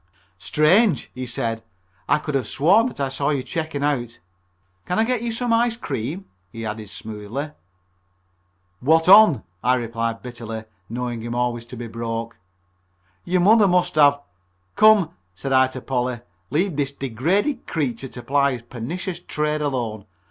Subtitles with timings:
[0.39, 1.61] "Strange!" he said,
[2.09, 4.19] "I could have sworn that I saw you checking out.
[4.87, 7.51] Can I get you some ice cream?" he added smoothly.
[8.79, 12.35] "What on?" I replied bitterly, knowing him always to be broke.
[13.25, 14.21] "Your mother must have"
[14.75, 20.07] "Come," said I to Polly, "leave this degraded creature to ply his pernicious trade alone.